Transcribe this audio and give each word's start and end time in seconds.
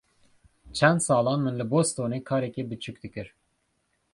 Çend 0.77 1.03
salan 1.05 1.39
min 1.45 1.55
li 1.59 1.65
Bostonê 1.71 2.19
karekî 2.29 2.63
biçûk 2.69 2.97
dikir. 3.03 3.27